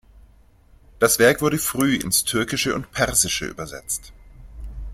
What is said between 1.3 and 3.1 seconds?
wurde früh ins Türkische und